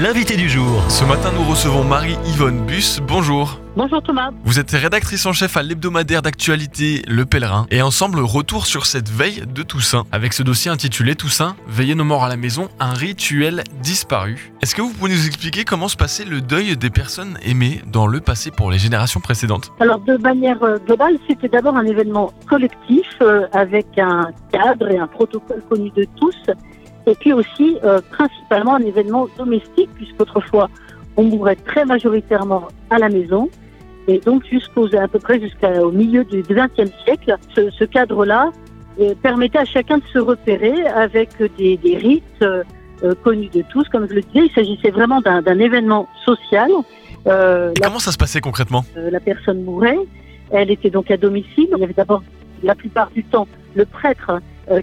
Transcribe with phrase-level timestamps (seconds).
[0.00, 0.82] l'invité du jour.
[0.88, 3.00] Ce matin, nous recevons Marie-Yvonne Bus.
[3.06, 3.60] Bonjour.
[3.76, 4.30] Bonjour Thomas.
[4.44, 7.66] Vous êtes rédactrice en chef à l'hebdomadaire d'actualité Le Pèlerin.
[7.70, 10.04] Et ensemble, retour sur cette veille de Toussaint.
[10.12, 14.52] Avec ce dossier intitulé Toussaint, veiller nos morts à la maison, un rituel disparu.
[14.62, 18.06] Est-ce que vous pouvez nous expliquer comment se passait le deuil des personnes aimées dans
[18.06, 19.72] le passé pour les générations précédentes?
[19.80, 24.98] Alors de manière euh, globale, c'était d'abord un événement collectif euh, avec un cadre et
[24.98, 26.36] un protocole connu de tous.
[27.08, 30.68] Et puis aussi, euh, principalement, un événement domestique, puisqu'autrefois,
[31.16, 33.48] on mourait très majoritairement à la maison.
[34.08, 38.50] Et donc, jusqu'au, à peu près jusqu'au milieu du XXe siècle, ce, ce cadre-là
[39.00, 42.62] euh, permettait à chacun de se repérer avec des, des rites euh,
[43.24, 43.88] connus de tous.
[43.88, 46.70] Comme je le disais, il s'agissait vraiment d'un, événement social.
[47.26, 48.84] Euh, la, comment ça se passait concrètement?
[48.96, 49.98] La personne mourait,
[50.50, 51.68] elle était donc à domicile.
[51.72, 52.22] Il y avait d'abord,
[52.62, 54.40] la plupart du temps, le prêtre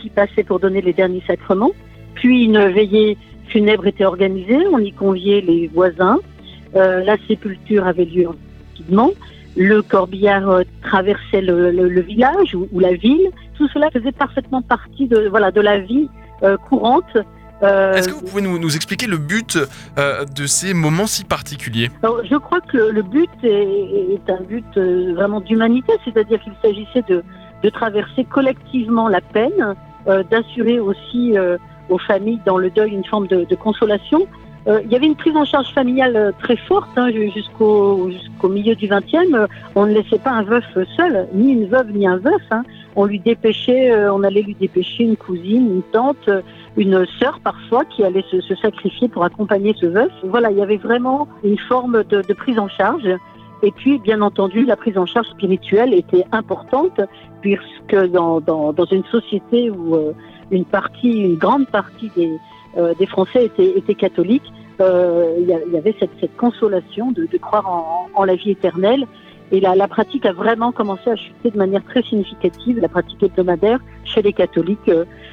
[0.00, 1.72] qui passait pour donner les derniers sacrements.
[2.16, 3.16] Puis une veillée
[3.48, 4.58] funèbre était organisée.
[4.72, 6.18] On y conviait les voisins.
[6.74, 9.10] Euh, la sépulture avait lieu rapidement.
[9.56, 13.30] Le corbillard euh, traversait le, le- le village ou, ou la ville.
[13.56, 16.08] Tout cela faisait parfaitement partie de, voilà, de la vie
[16.42, 17.16] euh, courante.
[17.62, 19.56] Est-ce que vous pouvez nous, nous expliquer le but
[19.96, 21.88] de ces moments si particuliers?
[22.02, 24.70] Alors, je crois que le, le but est, est un but
[25.14, 27.22] vraiment d'humanité, c'est-à-dire qu'il s'agissait de,
[27.62, 29.74] de traverser collectivement la peine,
[30.30, 31.32] d'assurer aussi
[31.88, 34.26] aux familles dans le deuil une forme de, consolation.
[34.68, 38.10] Euh, il y avait une prise en charge familiale euh, très forte hein, ju- jusqu'au
[38.10, 39.32] jusqu'au milieu du XXe.
[39.32, 40.64] Euh, on ne laissait pas un veuf
[40.96, 42.42] seul, ni une veuve ni un veuf.
[42.50, 42.64] hein.
[42.96, 46.30] On lui dépêchait, on allait lui dépêcher une cousine, une tante,
[46.78, 50.10] une sœur parfois qui allait se, sacrifier pour accompagner ce veuf.
[50.24, 53.06] Voilà, il y avait vraiment une forme de, de prise en charge.
[53.62, 57.00] Et puis, bien entendu, la prise en charge spirituelle était importante,
[57.42, 60.12] puisque dans, dans, dans une société où euh,
[60.50, 62.32] une partie, une grande partie des,
[62.76, 67.38] euh, des Français étaient, étaient catholiques, euh, il y, avait cette, cette consolation de, de
[67.38, 69.06] croire en, en la vie éternelle.
[69.52, 73.22] Et la, la pratique a vraiment commencé à chuter de manière très significative, la pratique
[73.22, 74.90] hebdomadaire chez les catholiques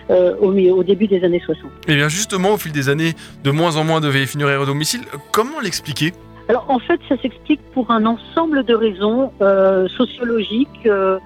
[0.10, 1.72] euh, au, début des années 60.
[1.88, 3.14] Eh bien justement, au fil des années,
[3.44, 6.14] de moins en moins de veillées funéraires au domicile, comment l'expliquer?
[6.48, 10.86] Alors en fait, ça s'explique pour un ensemble de raisons euh, sociologiques.
[10.86, 11.18] Euh,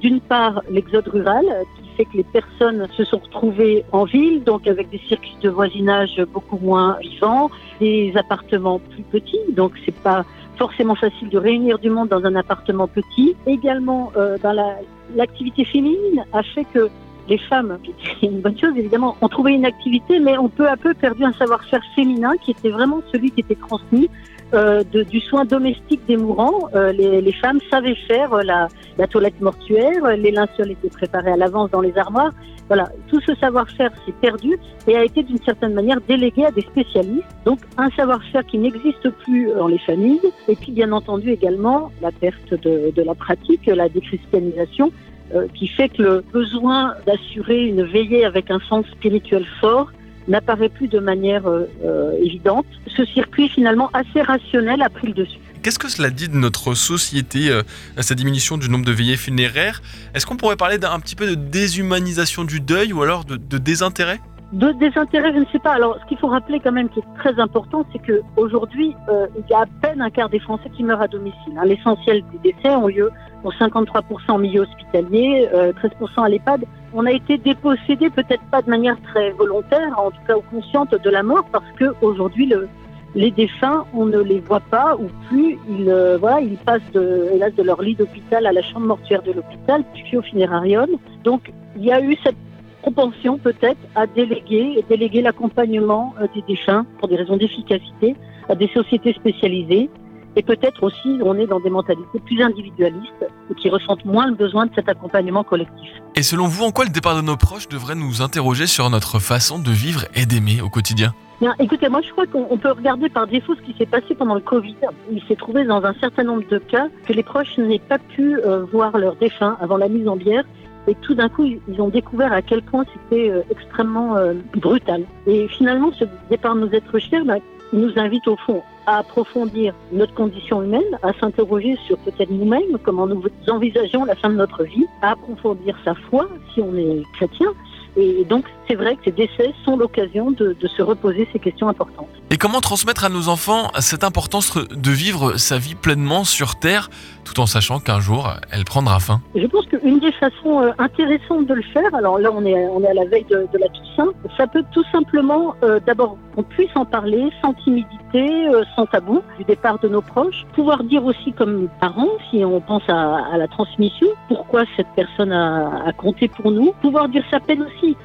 [0.00, 4.42] D'une part, l'exode rural euh, qui fait que les personnes se sont retrouvées en ville,
[4.44, 9.94] donc avec des circuits de voisinage beaucoup moins vivants, des appartements plus petits, donc c'est
[10.02, 10.24] pas
[10.56, 13.34] forcément facile de réunir du monde dans un appartement petit.
[13.46, 14.78] Également, euh, dans la-
[15.16, 16.88] l'activité féminine a fait que
[17.28, 17.78] les femmes,
[18.20, 21.24] c'est une bonne chose évidemment, ont trouvé une activité, mais ont peu à peu perdu
[21.24, 24.08] un savoir-faire féminin qui était vraiment celui qui était transmis
[24.52, 26.68] euh, du soin domestique des mourants.
[26.74, 28.68] Euh, les, les femmes savaient faire euh, la,
[28.98, 32.32] la toilette mortuaire, euh, les linceuls étaient préparés à l'avance dans les armoires.
[32.68, 36.62] Voilà, tout ce savoir-faire s'est perdu et a été d'une certaine manière délégué à des
[36.62, 37.24] spécialistes.
[37.44, 40.20] Donc un savoir-faire qui n'existe plus dans les familles.
[40.48, 44.92] Et puis bien entendu également la perte de, de la pratique, la déchristianisation,
[45.34, 49.90] euh, qui fait que le besoin d'assurer une veillée avec un sens spirituel fort
[50.28, 52.66] n'apparaît plus de manière euh, euh, évidente.
[52.96, 55.38] Ce circuit finalement assez rationnel a pris le dessus.
[55.62, 57.62] Qu'est-ce que cela dit de notre société, euh,
[57.98, 59.80] cette diminution du nombre de veillées funéraires?
[60.14, 63.58] Est-ce qu'on pourrait parler d'un petit peu de déshumanisation du deuil ou alors de, de
[63.58, 64.20] désintérêt?
[64.52, 65.72] De désintérêt, je ne sais pas.
[65.72, 69.26] Alors, ce qu'il faut rappeler quand même qui est très important, c'est que aujourd'hui, euh,
[69.36, 71.54] il y a à peine un quart des Français qui meurent à domicile.
[71.58, 71.64] hein.
[71.64, 73.10] L'essentiel des décès ont lieu
[73.44, 76.64] pour 53% en milieu hospitalier, euh, 13% à l'EHPAD.
[76.94, 81.10] On a été dépossédé, peut-être pas de manière très volontaire, en tout cas consciente de
[81.10, 82.66] la mort, parce que aujourd'hui, le,
[83.14, 85.58] les défunts, on ne les voit pas ou plus.
[85.68, 89.32] Ils, euh, ils passent de, hélas, de leur lit d'hôpital à la chambre mortuaire de
[89.32, 90.88] l'hôpital, puis au funérarium.
[91.22, 92.36] Donc, il y a eu cette
[92.80, 98.16] propension peut-être à déléguer, déléguer l'accompagnement euh, des défunts pour des raisons d'efficacité
[98.48, 99.90] à des sociétés spécialisées.
[100.36, 104.34] Et peut-être aussi, on est dans des mentalités plus individualistes et qui ressentent moins le
[104.34, 105.90] besoin de cet accompagnement collectif.
[106.16, 109.18] Et selon vous, en quoi le départ de nos proches devrait nous interroger sur notre
[109.18, 111.14] façon de vivre et d'aimer au quotidien?
[111.40, 114.14] Bien, écoutez, moi je crois qu'on on peut regarder par défaut ce qui s'est passé
[114.14, 114.76] pendant le Covid.
[115.10, 118.38] Il s'est trouvé dans un certain nombre de cas que les proches n'aient pas pu
[118.38, 120.44] euh, voir leurs défunts avant la mise en bière.
[120.86, 125.04] Et tout d'un coup, ils ont découvert à quel point c'était euh, extrêmement euh, brutal.
[125.26, 127.36] Et finalement, ce départ de nous être chers, bah,
[127.72, 133.06] nous invite au fond à approfondir notre condition humaine, à s'interroger sur peut-être nous-mêmes, comment
[133.06, 137.48] nous envisageons la fin de notre vie, à approfondir sa foi, si on est chrétien,
[137.96, 141.68] Et donc, c'est vrai que ces décès sont l'occasion de, de, se reposer ces questions
[141.68, 142.08] importantes.
[142.30, 146.90] Et comment transmettre à nos enfants cette importance de vivre sa vie pleinement sur Terre,
[147.24, 151.46] tout en sachant qu'un jour, elle prendra fin Je pense qu'une des façons euh, intéressantes
[151.46, 153.68] de le faire, alors là, on est, on est à la veille de, de la
[153.68, 158.86] Toussaint, ça peut tout simplement, euh, d'abord, qu'on puisse en parler sans timidité, euh, sans
[158.86, 160.44] tabou, du départ de nos proches.
[160.54, 165.92] Pouvoir dire aussi comme parents, si on pense à, la transmission, pourquoi cette personne a,
[165.96, 166.72] compté pour nous.
[166.82, 167.96] Pouvoir dire sa peine aussi.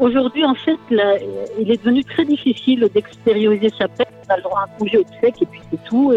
[0.00, 4.06] Aujourd'hui, en fait, il est devenu très difficile d'extérioriser sa peine.
[4.26, 6.12] On a le droit à un congé sec et puis c'est tout.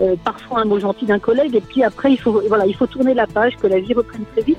[0.00, 2.86] Euh, parfois un mot gentil d'un collègue et puis après, il faut, voilà, il faut
[2.86, 4.58] tourner la page, que la vie reprenne très vite.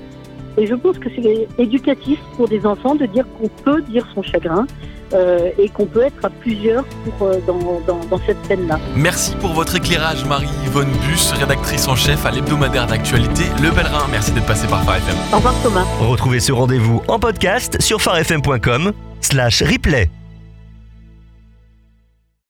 [0.58, 4.22] Et je pense que c'est éducatif pour des enfants de dire qu'on peut dire son
[4.22, 4.66] chagrin
[5.14, 8.78] euh, et qu'on peut être à plusieurs pour, euh, dans, dans, dans, cette peine-là.
[8.94, 14.06] Merci pour votre éclairage, Marie-Yvonne Bus, rédactrice en chef à l'hebdomadaire d'actualité Le Pèlerin.
[14.10, 15.16] Merci d'être passé par Phare FM.
[15.32, 15.84] Au revoir Thomas.
[16.00, 20.08] Retrouvez ce rendez-vous en podcast sur farfm.com slash replay.